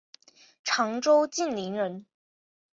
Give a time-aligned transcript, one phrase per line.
[0.63, 2.07] 常州晋陵人。